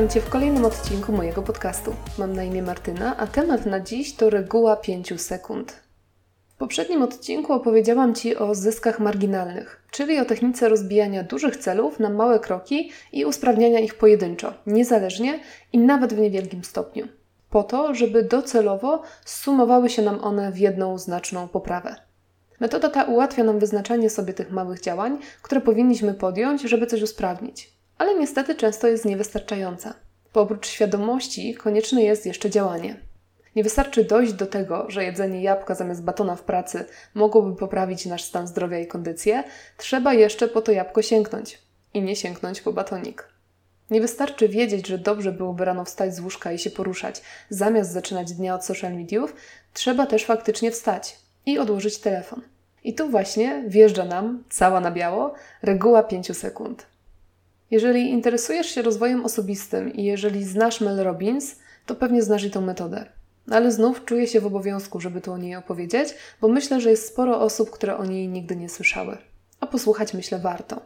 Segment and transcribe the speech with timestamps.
[0.00, 1.94] Witam Cię w kolejnym odcinku mojego podcastu.
[2.18, 5.72] Mam na imię Martyna, a temat na dziś to reguła 5 sekund.
[6.48, 12.10] W poprzednim odcinku opowiedziałam Ci o zyskach marginalnych, czyli o technice rozbijania dużych celów na
[12.10, 15.40] małe kroki i usprawniania ich pojedynczo, niezależnie
[15.72, 17.08] i nawet w niewielkim stopniu.
[17.50, 21.96] Po to, żeby docelowo sumowały się nam one w jedną znaczną poprawę.
[22.60, 27.79] Metoda ta ułatwia nam wyznaczanie sobie tych małych działań, które powinniśmy podjąć, żeby coś usprawnić
[28.00, 29.94] ale niestety często jest niewystarczająca.
[30.34, 32.96] Bo oprócz świadomości konieczne jest jeszcze działanie.
[33.56, 38.24] Nie wystarczy dojść do tego, że jedzenie jabłka zamiast batona w pracy mogłoby poprawić nasz
[38.24, 39.44] stan zdrowia i kondycję,
[39.76, 41.58] trzeba jeszcze po to jabłko sięgnąć
[41.94, 43.28] i nie sięgnąć po batonik.
[43.90, 48.32] Nie wystarczy wiedzieć, że dobrze byłoby rano wstać z łóżka i się poruszać, zamiast zaczynać
[48.32, 49.34] dnia od social mediów,
[49.74, 52.40] trzeba też faktycznie wstać i odłożyć telefon.
[52.84, 56.89] I tu właśnie wjeżdża nam, cała na biało, reguła 5 sekund.
[57.70, 62.60] Jeżeli interesujesz się rozwojem osobistym i jeżeli znasz Mel Robbins, to pewnie znasz i tą
[62.60, 63.04] metodę.
[63.50, 67.08] Ale znów czuję się w obowiązku, żeby tu o niej opowiedzieć, bo myślę, że jest
[67.08, 69.18] sporo osób, które o niej nigdy nie słyszały.
[69.60, 70.80] A posłuchać myślę warto.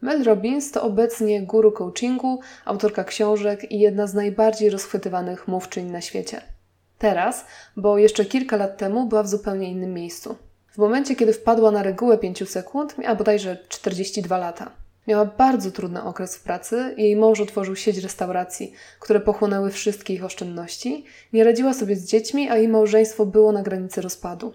[0.00, 6.00] Mel Robbins to obecnie guru coachingu, autorka książek i jedna z najbardziej rozchwytywanych mówczyń na
[6.00, 6.40] świecie.
[6.98, 7.44] Teraz,
[7.76, 10.36] bo jeszcze kilka lat temu była w zupełnie innym miejscu.
[10.72, 14.83] W momencie, kiedy wpadła na regułę 5 sekund, miała bodajże 42 lata.
[15.08, 20.24] Miała bardzo trudny okres w pracy, jej mąż otworzył sieć restauracji, które pochłonęły wszystkie ich
[20.24, 24.52] oszczędności, nie radziła sobie z dziećmi, a jej małżeństwo było na granicy rozpadu.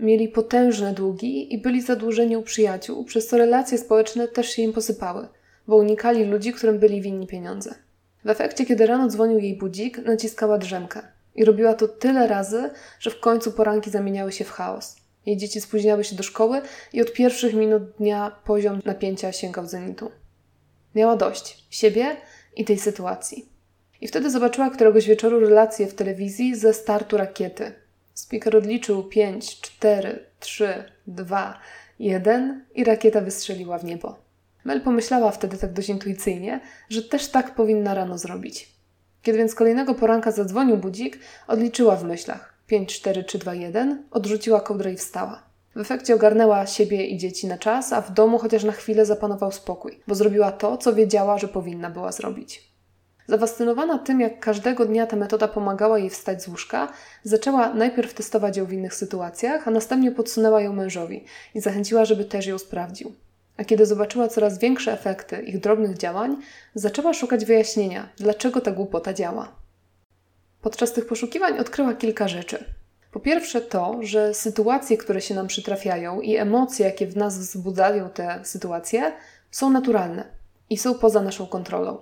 [0.00, 4.72] Mieli potężne długi i byli zadłużeni u przyjaciół, przez co relacje społeczne też się im
[4.72, 5.28] posypały,
[5.66, 7.74] bo unikali ludzi, którym byli winni pieniądze.
[8.24, 11.02] W efekcie, kiedy rano dzwonił jej budzik, naciskała drzemkę
[11.34, 14.96] i robiła to tyle razy, że w końcu poranki zamieniały się w chaos.
[15.26, 20.10] Jej dzieci spóźniały się do szkoły i od pierwszych minut dnia poziom napięcia sięgał zenitu.
[20.94, 22.16] Miała dość siebie
[22.56, 23.48] i tej sytuacji.
[24.00, 27.72] I wtedy zobaczyła któregoś wieczoru relację w telewizji ze startu rakiety.
[28.14, 31.60] Speaker odliczył 5, 4, 3, 2,
[31.98, 34.18] 1 i rakieta wystrzeliła w niebo.
[34.64, 38.68] Mel pomyślała wtedy tak dość intuicyjnie, że też tak powinna rano zrobić.
[39.22, 42.55] Kiedy więc kolejnego poranka zadzwonił budzik, odliczyła w myślach.
[42.66, 45.42] 5, 4, 3, 2, 1, odrzuciła kołdrę i wstała.
[45.76, 49.52] W efekcie ogarnęła siebie i dzieci na czas, a w domu chociaż na chwilę zapanował
[49.52, 52.76] spokój, bo zrobiła to, co wiedziała, że powinna była zrobić.
[53.28, 56.92] Zafascynowana tym, jak każdego dnia ta metoda pomagała jej wstać z łóżka,
[57.24, 61.24] zaczęła najpierw testować ją w innych sytuacjach, a następnie podsunęła ją mężowi
[61.54, 63.12] i zachęciła, żeby też ją sprawdził.
[63.56, 66.36] A kiedy zobaczyła coraz większe efekty ich drobnych działań,
[66.74, 69.65] zaczęła szukać wyjaśnienia, dlaczego ta głupota działa.
[70.62, 72.64] Podczas tych poszukiwań odkryła kilka rzeczy.
[73.12, 78.10] Po pierwsze to, że sytuacje, które się nam przytrafiają i emocje, jakie w nas wzbudzają
[78.10, 79.12] te sytuacje,
[79.50, 80.24] są naturalne
[80.70, 81.98] i są poza naszą kontrolą.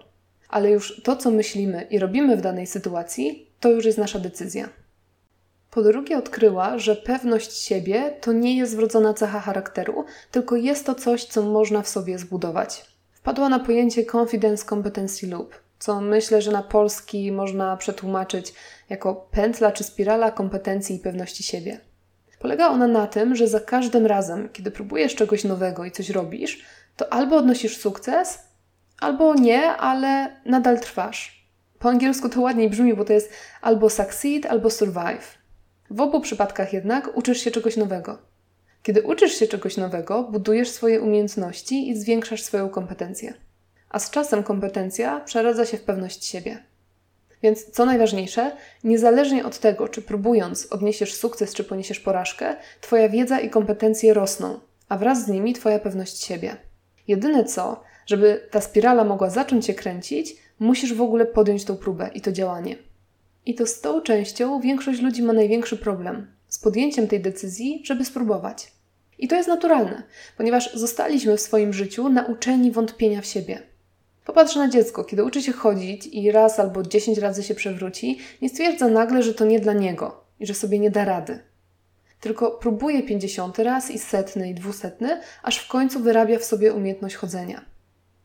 [0.49, 4.69] Ale już to, co myślimy i robimy w danej sytuacji, to już jest nasza decyzja.
[5.71, 10.95] Po drugie, odkryła, że pewność siebie to nie jest wrodzona cecha charakteru, tylko jest to
[10.95, 12.87] coś, co można w sobie zbudować.
[13.13, 18.55] Wpadła na pojęcie confidence competency loop, co myślę, że na polski można przetłumaczyć
[18.89, 21.81] jako pętla czy spirala kompetencji i pewności siebie.
[22.39, 26.65] Polega ona na tym, że za każdym razem, kiedy próbujesz czegoś nowego i coś robisz,
[26.97, 28.39] to albo odnosisz sukces,
[29.00, 31.49] albo nie, ale nadal trwasz.
[31.78, 35.39] Po angielsku to ładniej brzmi, bo to jest albo succeed, albo survive.
[35.91, 38.19] W obu przypadkach jednak uczysz się czegoś nowego.
[38.83, 43.34] Kiedy uczysz się czegoś nowego, budujesz swoje umiejętności i zwiększasz swoją kompetencję
[43.94, 46.59] a z czasem kompetencja przeradza się w pewność siebie.
[47.43, 53.41] Więc co najważniejsze, niezależnie od tego, czy próbując odniesiesz sukces, czy poniesiesz porażkę, Twoja wiedza
[53.41, 56.56] i kompetencje rosną, a wraz z nimi Twoja pewność siebie.
[57.09, 62.11] Jedyne co, żeby ta spirala mogła zacząć się kręcić, musisz w ogóle podjąć tą próbę
[62.14, 62.76] i to działanie.
[63.47, 68.05] I to z tą częścią większość ludzi ma największy problem z podjęciem tej decyzji, żeby
[68.05, 68.73] spróbować.
[69.19, 70.02] I to jest naturalne,
[70.37, 73.74] ponieważ zostaliśmy w swoim życiu nauczeni wątpienia w siebie.
[74.25, 78.49] Popatrz na dziecko, kiedy uczy się chodzić i raz albo dziesięć razy się przewróci, nie
[78.49, 81.38] stwierdza nagle, że to nie dla niego i że sobie nie da rady.
[82.21, 87.15] Tylko próbuje pięćdziesiąty raz i setny i dwusetny, aż w końcu wyrabia w sobie umiejętność
[87.15, 87.65] chodzenia.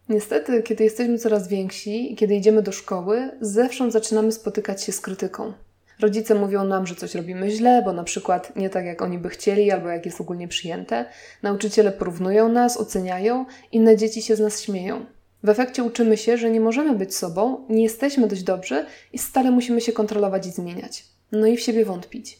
[0.09, 5.01] Niestety, kiedy jesteśmy coraz więksi i kiedy idziemy do szkoły, zewsząd zaczynamy spotykać się z
[5.01, 5.53] krytyką.
[5.99, 9.29] Rodzice mówią nam, że coś robimy źle, bo na przykład nie tak jak oni by
[9.29, 11.05] chcieli, albo jak jest ogólnie przyjęte.
[11.43, 15.05] Nauczyciele porównują nas, oceniają, inne dzieci się z nas śmieją.
[15.43, 19.51] W efekcie uczymy się, że nie możemy być sobą, nie jesteśmy dość dobrzy i stale
[19.51, 21.05] musimy się kontrolować i zmieniać.
[21.31, 22.39] No i w siebie wątpić.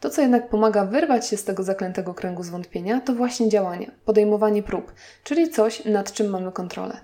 [0.00, 4.62] To, co jednak pomaga wyrwać się z tego zaklętego kręgu zwątpienia, to właśnie działanie, podejmowanie
[4.62, 4.92] prób,
[5.24, 7.00] czyli coś, nad czym mamy kontrolę.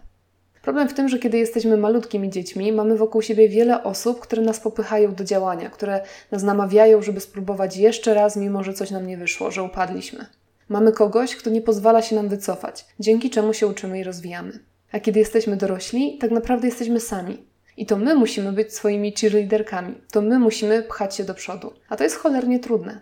[0.62, 4.60] Problem w tym, że kiedy jesteśmy malutkimi dziećmi, mamy wokół siebie wiele osób, które nas
[4.60, 6.00] popychają do działania, które
[6.30, 10.26] nas namawiają, żeby spróbować jeszcze raz, mimo że coś nam nie wyszło, że upadliśmy.
[10.68, 14.58] Mamy kogoś, kto nie pozwala się nam wycofać, dzięki czemu się uczymy i rozwijamy.
[14.94, 17.46] A kiedy jesteśmy dorośli, tak naprawdę jesteśmy sami.
[17.76, 21.72] I to my musimy być swoimi cheerleaderkami, to my musimy pchać się do przodu.
[21.88, 23.00] A to jest cholernie trudne.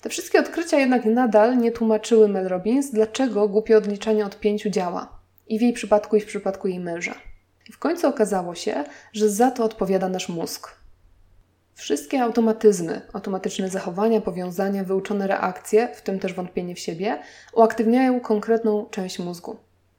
[0.00, 5.18] Te wszystkie odkrycia jednak nadal nie tłumaczyły Mel Robbins, dlaczego głupie odliczanie od pięciu działa.
[5.46, 7.14] I w jej przypadku, i w przypadku jej męża.
[7.68, 10.76] I w końcu okazało się, że za to odpowiada nasz mózg.
[11.74, 17.18] Wszystkie automatyzmy, automatyczne zachowania, powiązania, wyuczone reakcje, w tym też wątpienie w siebie,
[17.52, 19.56] uaktywniają konkretną część mózgu.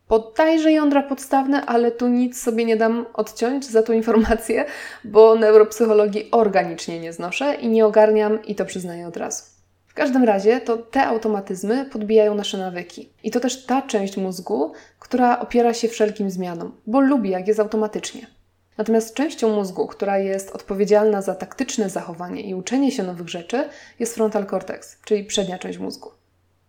[0.08, 4.66] Podajże jądra podstawne, ale tu nic sobie nie dam odciąć za tą informację,
[5.04, 9.44] bo neuropsychologii organicznie nie znoszę i nie ogarniam i to przyznaję od razu.
[9.88, 13.10] W każdym razie to te automatyzmy podbijają nasze nawyki.
[13.24, 17.60] I to też ta część mózgu, która opiera się wszelkim zmianom, bo lubi jak jest
[17.60, 18.28] automatycznie.
[18.78, 23.70] Natomiast częścią mózgu, która jest odpowiedzialna za taktyczne zachowanie i uczenie się nowych rzeczy,
[24.00, 26.12] jest frontal cortex, czyli przednia część mózgu.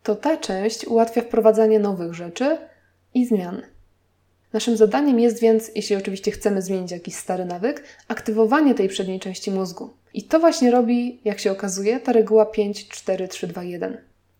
[0.02, 2.58] To ta część ułatwia wprowadzanie nowych rzeczy
[3.16, 3.62] i zmian.
[4.52, 9.50] Naszym zadaniem jest więc, jeśli oczywiście chcemy zmienić jakiś stary nawyk, aktywowanie tej przedniej części
[9.50, 9.90] mózgu.
[10.14, 13.96] I to właśnie robi, jak się okazuje, ta reguła 5, 4, 3, 2, 1.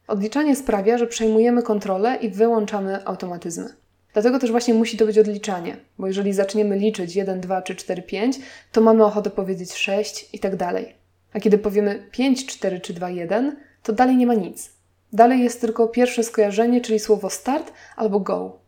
[0.08, 3.68] Odliczanie sprawia, że przejmujemy kontrolę i wyłączamy automatyzmy.
[4.12, 8.02] Dlatego też właśnie musi to być odliczanie, bo jeżeli zaczniemy liczyć 1, 2, 3, 4,
[8.02, 8.38] 5,
[8.72, 10.94] to mamy ochotę powiedzieć 6 i tak dalej.
[11.32, 14.70] A kiedy powiemy 5, 4, 3, 2, 1, to dalej nie ma nic.
[15.12, 18.65] Dalej jest tylko pierwsze skojarzenie, czyli słowo start albo go.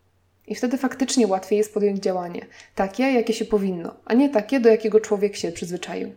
[0.49, 4.69] I wtedy faktycznie łatwiej jest podjąć działanie, takie, jakie się powinno, a nie takie, do
[4.69, 6.13] jakiego człowiek się przyzwyczaił.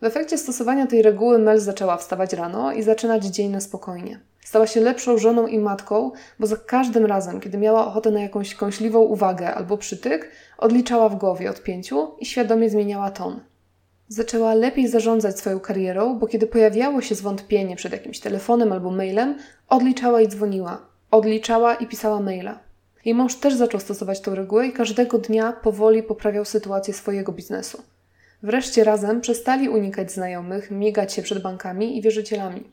[0.00, 4.20] W efekcie stosowania tej reguły Mel zaczęła wstawać rano i zaczynać dzień na spokojnie.
[4.44, 8.54] Stała się lepszą żoną i matką, bo za każdym razem, kiedy miała ochotę na jakąś
[8.54, 13.40] kąśliwą uwagę albo przytyk, odliczała w głowie od pięciu i świadomie zmieniała ton.
[14.08, 19.38] Zaczęła lepiej zarządzać swoją karierą, bo kiedy pojawiało się zwątpienie przed jakimś telefonem albo mailem,
[19.68, 20.86] odliczała i dzwoniła.
[21.10, 22.69] Odliczała i pisała maila.
[23.04, 27.82] Jej mąż też zaczął stosować tę regułę i każdego dnia powoli poprawiał sytuację swojego biznesu.
[28.42, 32.64] Wreszcie razem przestali unikać znajomych, migać się przed bankami i wierzycielami.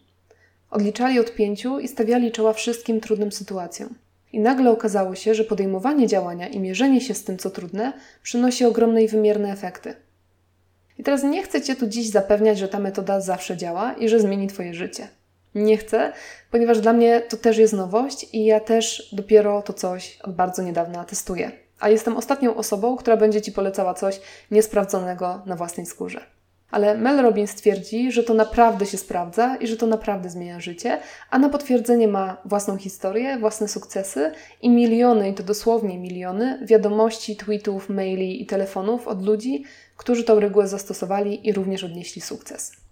[0.71, 3.89] Odliczali od pięciu i stawiali czoła wszystkim trudnym sytuacjom.
[4.33, 8.65] I nagle okazało się, że podejmowanie działania i mierzenie się z tym, co trudne, przynosi
[8.65, 9.95] ogromne i wymierne efekty.
[10.97, 14.19] I teraz nie chcę Cię tu dziś zapewniać, że ta metoda zawsze działa i że
[14.19, 15.07] zmieni Twoje życie.
[15.57, 16.13] Nie chcę,
[16.51, 20.63] ponieważ dla mnie to też jest nowość i ja też dopiero to coś od bardzo
[20.63, 21.51] niedawna testuję.
[21.80, 24.21] A jestem ostatnią osobą, która będzie Ci polecała coś
[24.51, 26.21] niesprawdzonego na własnej skórze.
[26.71, 31.00] Ale Mel Robbins twierdzi, że to naprawdę się sprawdza i że to naprawdę zmienia życie,
[31.30, 34.31] a na potwierdzenie ma własną historię, własne sukcesy
[34.62, 39.63] i miliony, i to dosłownie miliony, wiadomości, tweetów, maili i telefonów od ludzi,
[39.98, 42.86] którzy tą regułę zastosowali i również odnieśli sukces.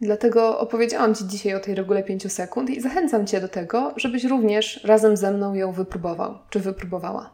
[0.00, 4.24] Dlatego opowiedziałam Ci dzisiaj o tej regule 5 sekund i zachęcam Cię do tego, żebyś
[4.24, 7.30] również razem ze mną ją wypróbował czy wypróbowała.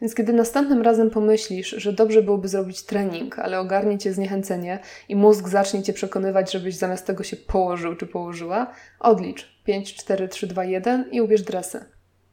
[0.00, 4.78] Więc kiedy następnym razem pomyślisz, że dobrze byłoby zrobić trening, ale ogarnie cię zniechęcenie
[5.08, 10.28] i mózg zacznie cię przekonywać, żebyś zamiast tego się położył czy położyła, odlicz 5, 4,
[10.28, 11.84] 3, 2, 1 i ubierz dresy.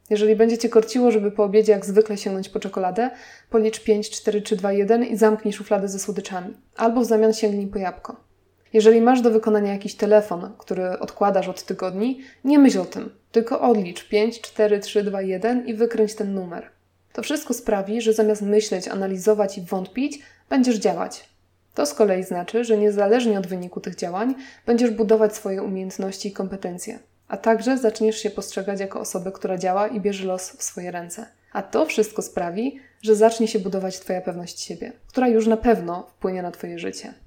[0.10, 3.10] Jeżeli będzie cię korciło, żeby po obiedzie jak zwykle sięgnąć po czekoladę,
[3.50, 6.54] policz 5, 4, 3, 2, 1 i zamknij szufladę ze słodyczami.
[6.78, 8.26] Albo w zamian sięgnij po jabłko.
[8.76, 13.62] Jeżeli masz do wykonania jakiś telefon, który odkładasz od tygodni, nie myśl o tym, tylko
[13.62, 16.70] odlicz 5, 4, 3, 2, 1 i wykręć ten numer.
[17.14, 21.30] To wszystko sprawi, że zamiast myśleć, analizować i wątpić, będziesz działać.
[21.74, 26.34] To z kolei znaczy, że niezależnie od wyniku tych działań, będziesz budować swoje umiejętności i
[26.34, 30.92] kompetencje, a także zaczniesz się postrzegać jako osobę, która działa i bierze los w swoje
[30.92, 31.26] ręce.
[31.54, 36.08] A to wszystko sprawi, że zacznie się budować Twoja pewność siebie, która już na pewno
[36.18, 37.25] wpłynie na Twoje życie.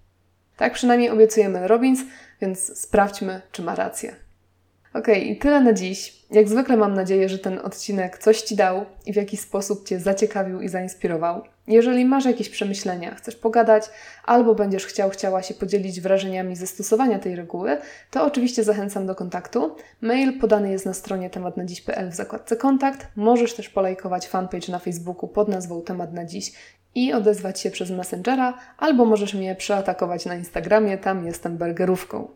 [0.58, 2.00] Tak przynajmniej obiecuje Mel Robbins,
[2.40, 4.16] więc sprawdźmy, czy ma rację.
[4.94, 6.24] Ok, i tyle na dziś.
[6.30, 10.00] Jak zwykle mam nadzieję, że ten odcinek coś Ci dał i w jakiś sposób Cię
[10.00, 11.42] zaciekawił i zainspirował.
[11.66, 13.84] Jeżeli masz jakieś przemyślenia, chcesz pogadać,
[14.24, 17.76] albo będziesz chciał, chciała się podzielić wrażeniami ze stosowania tej reguły,
[18.10, 19.76] to oczywiście zachęcam do kontaktu.
[20.00, 23.06] Mail podany jest na stronie tematnadziś.pl w zakładce kontakt.
[23.16, 26.52] Możesz też polajkować fanpage na Facebooku pod nazwą Temat na Dziś
[26.98, 32.28] i odezwać się przez Messengera, albo możesz mnie przeatakować na Instagramie, tam jestem burgerówką.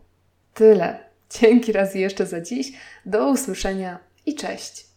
[0.53, 0.99] Tyle.
[1.29, 2.71] Dzięki raz jeszcze za dziś.
[3.05, 4.92] Do usłyszenia i cześć.